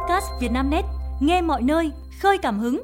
[0.00, 0.84] podcast Vietnamnet,
[1.20, 2.82] nghe mọi nơi, khơi cảm hứng.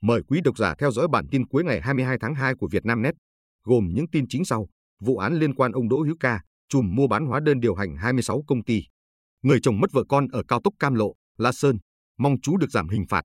[0.00, 3.14] Mời quý độc giả theo dõi bản tin cuối ngày 22 tháng 2 của Vietnamnet,
[3.64, 4.66] gồm những tin chính sau.
[5.00, 7.96] Vụ án liên quan ông Đỗ Hữu Ca, chùm mua bán hóa đơn điều hành
[7.96, 8.82] 26 công ty.
[9.42, 11.78] Người chồng mất vợ con ở cao tốc Cam Lộ, La Sơn,
[12.18, 13.22] mong chú được giảm hình phạt.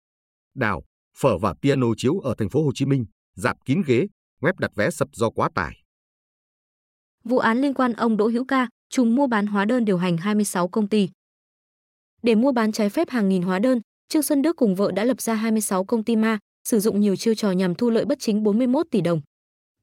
[0.56, 0.84] Đào,
[1.18, 3.06] phở và piano chiếu ở thành phố Hồ Chí Minh,
[3.36, 4.08] dạp kín ghế,
[4.42, 5.76] web đặt vé sập do quá tải.
[7.24, 10.18] Vụ án liên quan ông Đỗ Hữu Ca, chùm mua bán hóa đơn điều hành
[10.18, 11.10] 26 công ty.
[12.26, 15.04] Để mua bán trái phép hàng nghìn hóa đơn, Trương Xuân Đức cùng vợ đã
[15.04, 18.20] lập ra 26 công ty ma, sử dụng nhiều chiêu trò nhằm thu lợi bất
[18.20, 19.22] chính 41 tỷ đồng.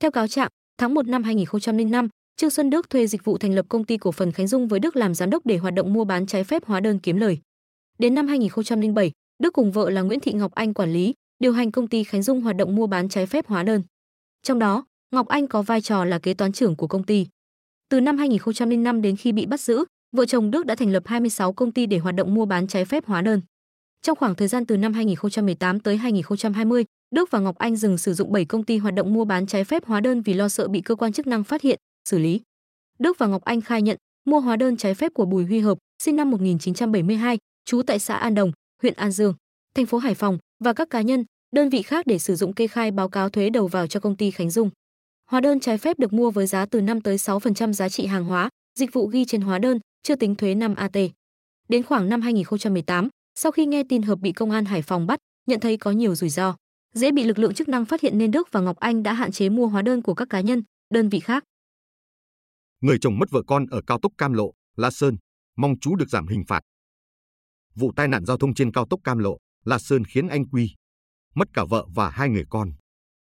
[0.01, 3.67] Theo cáo trạng, tháng 1 năm 2005, Trương Xuân Đức thuê dịch vụ thành lập
[3.69, 6.05] công ty cổ phần Khánh Dung với Đức làm giám đốc để hoạt động mua
[6.05, 7.39] bán trái phép hóa đơn kiếm lời.
[7.99, 11.71] Đến năm 2007, Đức cùng vợ là Nguyễn Thị Ngọc Anh quản lý, điều hành
[11.71, 13.83] công ty Khánh Dung hoạt động mua bán trái phép hóa đơn.
[14.43, 17.27] Trong đó, Ngọc Anh có vai trò là kế toán trưởng của công ty.
[17.89, 19.85] Từ năm 2005 đến khi bị bắt giữ,
[20.17, 22.85] vợ chồng Đức đã thành lập 26 công ty để hoạt động mua bán trái
[22.85, 23.41] phép hóa đơn.
[24.03, 28.15] Trong khoảng thời gian từ năm 2018 tới 2020, Đức và Ngọc Anh dừng sử
[28.15, 30.69] dụng 7 công ty hoạt động mua bán trái phép hóa đơn vì lo sợ
[30.69, 31.79] bị cơ quan chức năng phát hiện,
[32.09, 32.41] xử lý.
[32.99, 35.79] Đức và Ngọc Anh khai nhận mua hóa đơn trái phép của Bùi Huy Hợp,
[36.03, 39.35] sinh năm 1972, trú tại xã An Đồng, huyện An Dương,
[39.75, 42.67] thành phố Hải Phòng và các cá nhân, đơn vị khác để sử dụng kê
[42.67, 44.71] khai báo cáo thuế đầu vào cho công ty Khánh Dung.
[45.31, 48.25] Hóa đơn trái phép được mua với giá từ 5 tới 6% giá trị hàng
[48.25, 48.49] hóa,
[48.79, 50.97] dịch vụ ghi trên hóa đơn, chưa tính thuế 5 AT.
[51.69, 55.19] Đến khoảng năm 2018, sau khi nghe tin Hợp bị công an Hải Phòng bắt,
[55.47, 56.57] nhận thấy có nhiều rủi ro,
[56.95, 59.33] dễ bị lực lượng chức năng phát hiện nên Đức và Ngọc Anh đã hạn
[59.33, 61.45] chế mua hóa đơn của các cá nhân, đơn vị khác.
[62.81, 65.17] Người chồng mất vợ con ở cao tốc Cam Lộ, La Sơn,
[65.57, 66.61] mong chú được giảm hình phạt.
[67.75, 70.75] Vụ tai nạn giao thông trên cao tốc Cam Lộ, La Sơn khiến anh Quy
[71.35, 72.73] mất cả vợ và hai người con.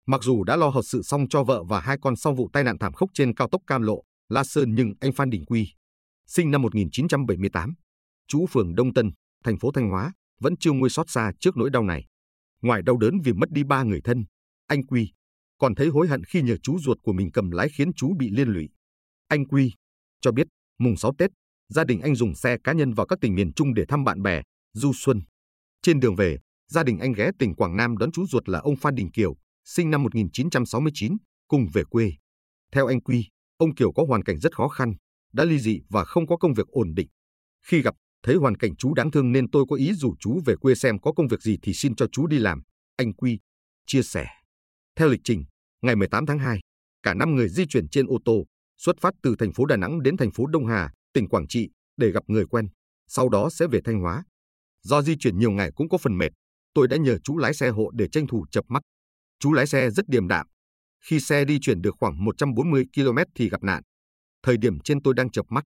[0.06, 2.64] Mặc dù đã lo hậu sự xong cho vợ và hai con sau vụ tai
[2.64, 5.72] nạn thảm khốc trên cao tốc Cam Lộ, La Sơn nhưng anh Phan Đình Quy,
[6.26, 7.74] sinh năm 1978,
[8.28, 9.10] chú phường Đông Tân,
[9.44, 12.06] thành phố Thanh Hóa, vẫn chưa nguôi xót xa trước nỗi đau này.
[12.62, 14.24] Ngoài đau đớn vì mất đi ba người thân,
[14.66, 15.12] anh Quy
[15.58, 18.30] còn thấy hối hận khi nhờ chú ruột của mình cầm lái khiến chú bị
[18.30, 18.68] liên lụy.
[19.28, 19.72] Anh Quy
[20.20, 20.46] cho biết,
[20.78, 21.30] mùng 6 Tết,
[21.68, 24.22] gia đình anh dùng xe cá nhân vào các tỉnh miền Trung để thăm bạn
[24.22, 25.20] bè, du xuân.
[25.82, 26.38] Trên đường về,
[26.68, 29.36] gia đình anh ghé tỉnh Quảng Nam đón chú ruột là ông Phan Đình Kiều,
[29.64, 31.16] sinh năm 1969,
[31.48, 32.12] cùng về quê.
[32.72, 34.94] Theo anh Quy, ông Kiều có hoàn cảnh rất khó khăn,
[35.36, 37.08] đã ly dị và không có công việc ổn định.
[37.66, 40.54] Khi gặp, thấy hoàn cảnh chú đáng thương nên tôi có ý rủ chú về
[40.60, 42.62] quê xem có công việc gì thì xin cho chú đi làm.
[42.96, 43.38] Anh Quy
[43.86, 44.26] chia sẻ.
[44.96, 45.44] Theo lịch trình,
[45.82, 46.60] ngày 18 tháng 2,
[47.02, 48.44] cả năm người di chuyển trên ô tô,
[48.76, 51.70] xuất phát từ thành phố Đà Nẵng đến thành phố Đông Hà, tỉnh Quảng Trị
[51.96, 52.68] để gặp người quen,
[53.08, 54.24] sau đó sẽ về Thanh Hóa.
[54.82, 56.28] Do di chuyển nhiều ngày cũng có phần mệt,
[56.74, 58.82] tôi đã nhờ chú lái xe hộ để tranh thủ chập mắt.
[59.40, 60.46] Chú lái xe rất điềm đạm.
[61.04, 63.82] Khi xe đi chuyển được khoảng 140 km thì gặp nạn.
[64.46, 65.64] Thời điểm trên tôi đang chập mắt.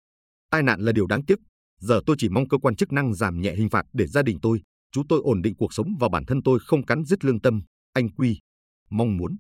[0.50, 1.34] Tai nạn là điều đáng tiếc.
[1.80, 4.38] Giờ tôi chỉ mong cơ quan chức năng giảm nhẹ hình phạt để gia đình
[4.42, 4.60] tôi,
[4.92, 7.62] chú tôi ổn định cuộc sống và bản thân tôi không cắn dứt lương tâm.
[7.92, 8.38] Anh Quy
[8.90, 9.36] mong muốn.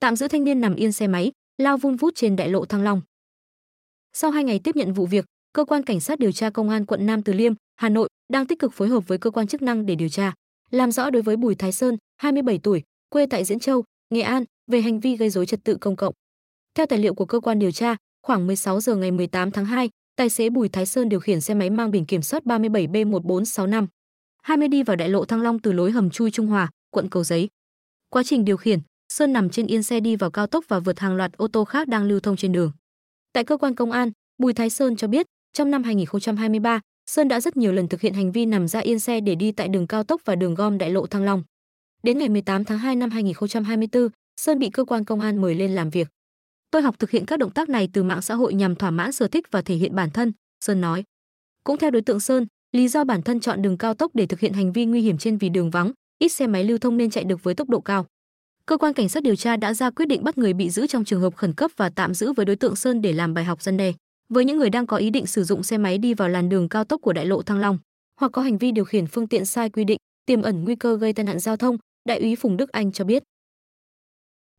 [0.00, 2.82] Tạm giữ thanh niên nằm yên xe máy, lao vun vút trên đại lộ Thăng
[2.82, 3.02] Long.
[4.12, 6.86] Sau hai ngày tiếp nhận vụ việc, cơ quan cảnh sát điều tra công an
[6.86, 9.62] quận Nam Từ Liêm, Hà Nội đang tích cực phối hợp với cơ quan chức
[9.62, 10.32] năng để điều tra,
[10.70, 14.44] làm rõ đối với Bùi Thái Sơn, 27 tuổi, quê tại Diễn Châu, Nghệ An,
[14.70, 16.14] về hành vi gây rối trật tự công cộng.
[16.74, 19.90] Theo tài liệu của cơ quan điều tra, khoảng 16 giờ ngày 18 tháng 2,
[20.16, 23.86] tài xế Bùi Thái Sơn điều khiển xe máy mang biển kiểm soát 37B1465,
[24.42, 27.24] 20 đi vào đại lộ Thăng Long từ lối hầm chui Trung Hòa, quận Cầu
[27.24, 27.48] Giấy.
[28.10, 30.98] Quá trình điều khiển, Sơn nằm trên yên xe đi vào cao tốc và vượt
[30.98, 32.72] hàng loạt ô tô khác đang lưu thông trên đường.
[33.32, 36.80] Tại cơ quan công an, Bùi Thái Sơn cho biết, trong năm 2023,
[37.10, 39.52] Sơn đã rất nhiều lần thực hiện hành vi nằm ra yên xe để đi
[39.52, 41.42] tại đường cao tốc và đường gom đại lộ Thăng Long.
[42.02, 44.08] Đến ngày 18 tháng 2 năm 2024,
[44.40, 46.08] Sơn bị cơ quan công an mời lên làm việc.
[46.74, 49.12] Tôi học thực hiện các động tác này từ mạng xã hội nhằm thỏa mãn
[49.12, 50.32] sở thích và thể hiện bản thân,
[50.64, 51.04] Sơn nói.
[51.64, 54.40] Cũng theo đối tượng Sơn, lý do bản thân chọn đường cao tốc để thực
[54.40, 57.10] hiện hành vi nguy hiểm trên vì đường vắng, ít xe máy lưu thông nên
[57.10, 58.06] chạy được với tốc độ cao.
[58.66, 61.04] Cơ quan cảnh sát điều tra đã ra quyết định bắt người bị giữ trong
[61.04, 63.62] trường hợp khẩn cấp và tạm giữ với đối tượng Sơn để làm bài học
[63.62, 63.92] dân đe.
[64.28, 66.68] Với những người đang có ý định sử dụng xe máy đi vào làn đường
[66.68, 67.78] cao tốc của đại lộ Thăng Long,
[68.20, 70.96] hoặc có hành vi điều khiển phương tiện sai quy định, tiềm ẩn nguy cơ
[70.96, 71.76] gây tai nạn giao thông,
[72.08, 73.22] đại úy Phùng Đức Anh cho biết.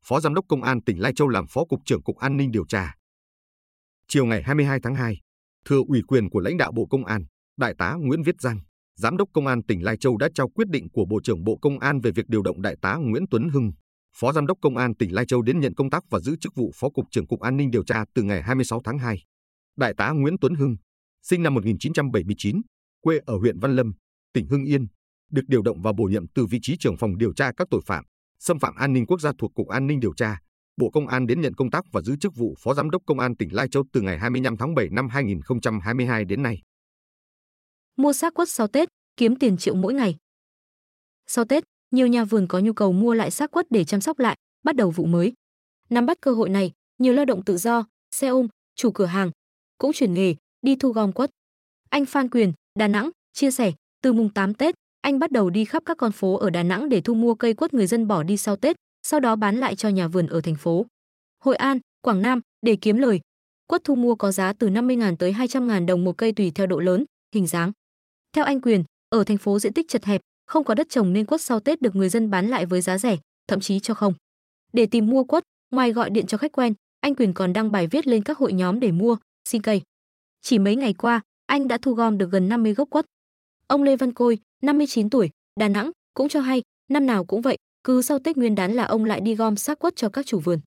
[0.07, 2.51] Phó Giám đốc Công an tỉnh Lai Châu làm Phó Cục trưởng Cục An ninh
[2.51, 2.93] điều tra.
[4.07, 5.21] Chiều ngày 22 tháng 2,
[5.65, 7.25] thừa ủy quyền của lãnh đạo Bộ Công an,
[7.57, 8.59] Đại tá Nguyễn Viết Giang,
[8.95, 11.57] Giám đốc Công an tỉnh Lai Châu đã trao quyết định của Bộ trưởng Bộ
[11.61, 13.71] Công an về việc điều động Đại tá Nguyễn Tuấn Hưng,
[14.15, 16.55] Phó Giám đốc Công an tỉnh Lai Châu đến nhận công tác và giữ chức
[16.55, 19.23] vụ Phó Cục trưởng Cục An ninh điều tra từ ngày 26 tháng 2.
[19.77, 20.75] Đại tá Nguyễn Tuấn Hưng,
[21.23, 22.61] sinh năm 1979,
[23.01, 23.93] quê ở huyện Văn Lâm,
[24.33, 24.87] tỉnh Hưng Yên,
[25.31, 27.81] được điều động và bổ nhiệm từ vị trí trưởng phòng điều tra các tội
[27.85, 28.05] phạm,
[28.45, 30.39] xâm phạm an ninh quốc gia thuộc Cục An ninh điều tra,
[30.77, 33.19] Bộ Công an đến nhận công tác và giữ chức vụ Phó Giám đốc Công
[33.19, 36.61] an tỉnh Lai Châu từ ngày 25 tháng 7 năm 2022 đến nay.
[37.95, 40.17] mua xác quất sau Tết, kiếm tiền triệu mỗi ngày.
[41.27, 44.19] Sau Tết, nhiều nhà vườn có nhu cầu mua lại xác quất để chăm sóc
[44.19, 45.33] lại, bắt đầu vụ mới.
[45.89, 49.31] Nắm bắt cơ hội này, nhiều lao động tự do, xe ôm, chủ cửa hàng
[49.77, 51.29] cũng chuyển nghề, đi thu gom quất.
[51.89, 53.71] Anh Phan Quyền, Đà Nẵng, chia sẻ,
[54.01, 56.89] từ mùng 8 Tết, anh bắt đầu đi khắp các con phố ở Đà Nẵng
[56.89, 58.75] để thu mua cây quất người dân bỏ đi sau Tết,
[59.07, 60.85] sau đó bán lại cho nhà vườn ở thành phố.
[61.43, 63.19] Hội An, Quảng Nam để kiếm lời.
[63.67, 66.79] Quất thu mua có giá từ 50.000 tới 200.000 đồng một cây tùy theo độ
[66.79, 67.05] lớn,
[67.35, 67.71] hình dáng.
[68.33, 71.25] Theo anh Quyền, ở thành phố diện tích chật hẹp, không có đất trồng nên
[71.25, 73.17] quất sau Tết được người dân bán lại với giá rẻ,
[73.47, 74.13] thậm chí cho không.
[74.73, 77.87] Để tìm mua quất, ngoài gọi điện cho khách quen, anh Quyền còn đăng bài
[77.87, 79.17] viết lên các hội nhóm để mua,
[79.49, 79.81] xin cây.
[80.41, 83.05] Chỉ mấy ngày qua, anh đã thu gom được gần 50 gốc quất.
[83.67, 85.29] Ông Lê Văn Côi, 59 tuổi,
[85.59, 88.83] Đà Nẵng, cũng cho hay, năm nào cũng vậy, cứ sau Tết Nguyên đán là
[88.83, 90.59] ông lại đi gom xác quất cho các chủ vườn.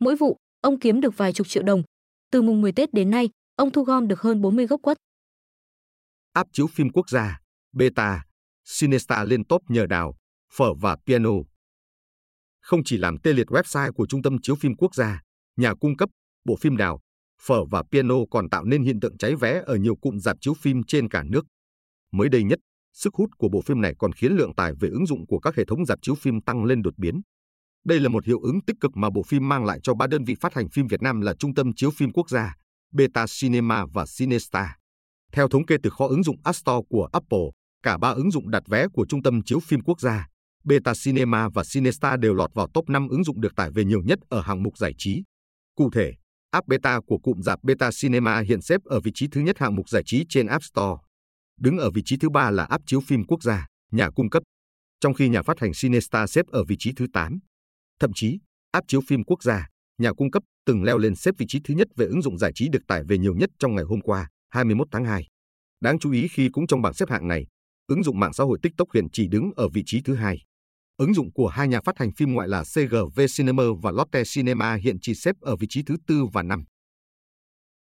[0.00, 1.82] Mỗi vụ, ông kiếm được vài chục triệu đồng.
[2.30, 4.96] Từ mùng 10 Tết đến nay, ông thu gom được hơn 40 gốc quất.
[6.32, 7.40] Áp chiếu phim quốc gia,
[7.72, 8.24] Beta,
[8.78, 10.16] Cinesta lên top nhờ đào,
[10.52, 11.30] phở và piano.
[12.60, 15.22] Không chỉ làm tê liệt website của Trung tâm Chiếu phim Quốc gia,
[15.56, 16.08] nhà cung cấp,
[16.44, 17.00] bộ phim đào,
[17.42, 20.54] phở và piano còn tạo nên hiện tượng cháy vé ở nhiều cụm dạp chiếu
[20.54, 21.44] phim trên cả nước.
[22.12, 22.58] Mới đây nhất,
[22.94, 25.56] sức hút của bộ phim này còn khiến lượng tải về ứng dụng của các
[25.56, 27.20] hệ thống dạp chiếu phim tăng lên đột biến.
[27.84, 30.24] Đây là một hiệu ứng tích cực mà bộ phim mang lại cho ba đơn
[30.24, 32.54] vị phát hành phim Việt Nam là Trung tâm Chiếu phim Quốc gia,
[32.92, 34.76] Beta Cinema và Cinesta.
[35.32, 37.46] Theo thống kê từ kho ứng dụng App Store của Apple,
[37.82, 40.28] cả ba ứng dụng đặt vé của Trung tâm Chiếu phim Quốc gia,
[40.64, 44.02] Beta Cinema và Cinesta đều lọt vào top 5 ứng dụng được tải về nhiều
[44.02, 45.22] nhất ở hạng mục giải trí.
[45.76, 46.12] Cụ thể,
[46.50, 49.76] app beta của cụm rạp Beta Cinema hiện xếp ở vị trí thứ nhất hạng
[49.76, 51.03] mục giải trí trên App Store.
[51.60, 54.42] Đứng ở vị trí thứ ba là áp chiếu phim quốc gia, nhà cung cấp,
[55.00, 57.38] trong khi nhà phát hành Cinesta xếp ở vị trí thứ 8.
[58.00, 58.38] Thậm chí,
[58.70, 59.68] áp chiếu phim quốc gia,
[59.98, 62.52] nhà cung cấp từng leo lên xếp vị trí thứ nhất về ứng dụng giải
[62.54, 65.26] trí được tải về nhiều nhất trong ngày hôm qua, 21 tháng 2.
[65.80, 67.46] Đáng chú ý khi cũng trong bảng xếp hạng này,
[67.86, 70.38] ứng dụng mạng xã hội TikTok hiện chỉ đứng ở vị trí thứ hai.
[70.96, 74.74] Ứng dụng của hai nhà phát hành phim ngoại là CGV Cinema và Lotte Cinema
[74.74, 76.64] hiện chỉ xếp ở vị trí thứ tư và năm.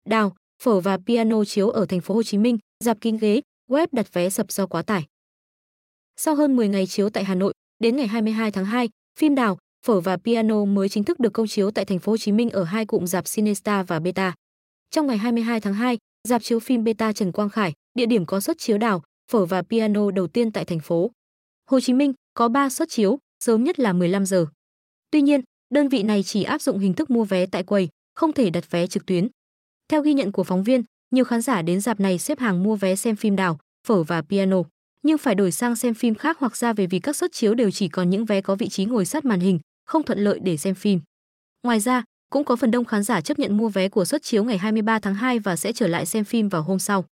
[0.05, 3.87] Đào, phở và piano chiếu ở thành phố Hồ Chí Minh, dạp kín ghế, web
[3.91, 5.05] đặt vé sập do quá tải.
[6.15, 8.89] Sau hơn 10 ngày chiếu tại Hà Nội, đến ngày 22 tháng 2,
[9.19, 12.17] phim Đào, phở và piano mới chính thức được công chiếu tại thành phố Hồ
[12.17, 14.35] Chí Minh ở hai cụm rạp Cinestar và Beta.
[14.91, 18.39] Trong ngày 22 tháng 2, rạp chiếu phim Beta Trần Quang Khải, địa điểm có
[18.39, 21.11] suất chiếu Đào, phở và piano đầu tiên tại thành phố
[21.69, 24.45] Hồ Chí Minh có 3 suất chiếu, sớm nhất là 15 giờ.
[25.11, 25.41] Tuy nhiên,
[25.73, 28.71] đơn vị này chỉ áp dụng hình thức mua vé tại quầy, không thể đặt
[28.71, 29.27] vé trực tuyến.
[29.87, 32.75] Theo ghi nhận của phóng viên, nhiều khán giả đến dạp này xếp hàng mua
[32.75, 34.57] vé xem phim đào, phở và piano,
[35.03, 37.71] nhưng phải đổi sang xem phim khác hoặc ra về vì các suất chiếu đều
[37.71, 40.57] chỉ còn những vé có vị trí ngồi sát màn hình, không thuận lợi để
[40.57, 40.99] xem phim.
[41.63, 44.43] Ngoài ra, cũng có phần đông khán giả chấp nhận mua vé của suất chiếu
[44.43, 47.05] ngày 23 tháng 2 và sẽ trở lại xem phim vào hôm sau.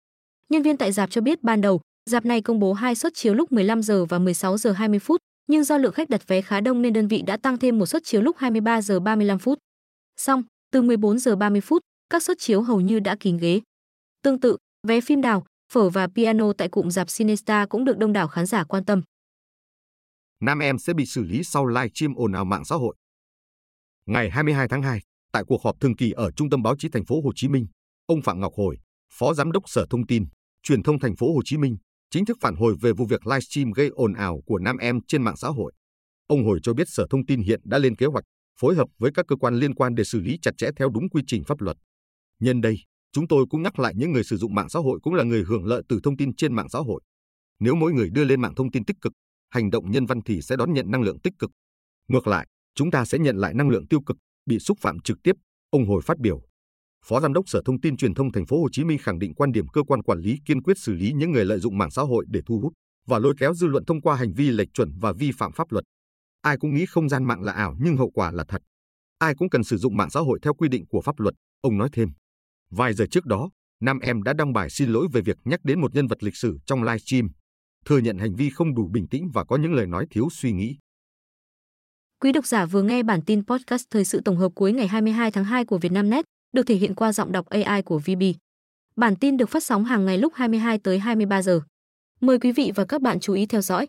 [0.48, 3.34] Nhân viên tại dạp cho biết ban đầu, dạp này công bố hai suất chiếu
[3.34, 6.60] lúc 15 giờ và 16 giờ 20 phút, nhưng do lượng khách đặt vé khá
[6.60, 9.58] đông nên đơn vị đã tăng thêm một suất chiếu lúc 23 giờ 35 phút.
[10.16, 13.60] Xong, từ 14 giờ 30 phút, các suất chiếu hầu như đã kín ghế.
[14.26, 14.56] Tương tự,
[14.86, 18.46] vé phim đào, phở và piano tại cụm dạp Cinesta cũng được đông đảo khán
[18.46, 19.02] giả quan tâm.
[20.40, 22.96] Nam em sẽ bị xử lý sau live stream ồn ào mạng xã hội.
[24.06, 25.00] Ngày 22 tháng 2,
[25.32, 27.66] tại cuộc họp thường kỳ ở Trung tâm Báo chí Thành phố Hồ Chí Minh,
[28.06, 28.76] ông Phạm Ngọc Hồi,
[29.12, 30.24] Phó Giám đốc Sở Thông tin,
[30.62, 31.76] Truyền thông Thành phố Hồ Chí Minh,
[32.10, 35.22] chính thức phản hồi về vụ việc livestream gây ồn ào của nam em trên
[35.22, 35.72] mạng xã hội.
[36.26, 38.24] Ông Hồi cho biết Sở Thông tin hiện đã lên kế hoạch
[38.60, 41.08] phối hợp với các cơ quan liên quan để xử lý chặt chẽ theo đúng
[41.08, 41.76] quy trình pháp luật.
[42.40, 42.76] Nhân đây,
[43.16, 45.44] chúng tôi cũng nhắc lại những người sử dụng mạng xã hội cũng là người
[45.48, 47.00] hưởng lợi từ thông tin trên mạng xã hội.
[47.60, 49.12] Nếu mỗi người đưa lên mạng thông tin tích cực,
[49.50, 51.50] hành động nhân văn thì sẽ đón nhận năng lượng tích cực.
[52.08, 55.18] Ngược lại, chúng ta sẽ nhận lại năng lượng tiêu cực, bị xúc phạm trực
[55.22, 55.32] tiếp,
[55.70, 56.40] ông Hồi phát biểu.
[57.04, 59.34] Phó Giám đốc Sở Thông tin Truyền thông Thành phố Hồ Chí Minh khẳng định
[59.34, 61.90] quan điểm cơ quan quản lý kiên quyết xử lý những người lợi dụng mạng
[61.90, 62.72] xã hội để thu hút
[63.06, 65.72] và lôi kéo dư luận thông qua hành vi lệch chuẩn và vi phạm pháp
[65.72, 65.84] luật.
[66.42, 68.62] Ai cũng nghĩ không gian mạng là ảo nhưng hậu quả là thật.
[69.18, 71.78] Ai cũng cần sử dụng mạng xã hội theo quy định của pháp luật, ông
[71.78, 72.08] nói thêm.
[72.70, 75.80] Vài giờ trước đó, nam em đã đăng bài xin lỗi về việc nhắc đến
[75.80, 77.28] một nhân vật lịch sử trong livestream,
[77.84, 80.52] thừa nhận hành vi không đủ bình tĩnh và có những lời nói thiếu suy
[80.52, 80.76] nghĩ.
[82.20, 85.30] Quý độc giả vừa nghe bản tin podcast thời sự tổng hợp cuối ngày 22
[85.30, 88.22] tháng 2 của Vietnamnet được thể hiện qua giọng đọc AI của VB.
[88.96, 91.60] Bản tin được phát sóng hàng ngày lúc 22 tới 23 giờ.
[92.20, 93.86] Mời quý vị và các bạn chú ý theo dõi.